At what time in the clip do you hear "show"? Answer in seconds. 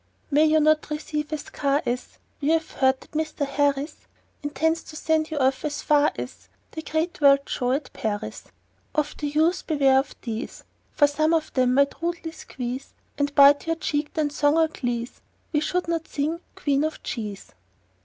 7.51-7.73